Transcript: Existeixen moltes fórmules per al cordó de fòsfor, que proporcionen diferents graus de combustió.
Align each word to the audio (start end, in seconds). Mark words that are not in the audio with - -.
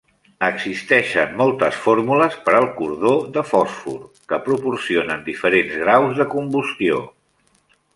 Existeixen 0.45 1.35
moltes 1.41 1.77
fórmules 1.83 2.39
per 2.47 2.55
al 2.61 2.67
cordó 2.79 3.13
de 3.37 3.45
fòsfor, 3.53 4.01
que 4.33 4.43
proporcionen 4.51 5.25
diferents 5.33 5.81
graus 5.87 6.21
de 6.23 6.33
combustió. 6.37 7.09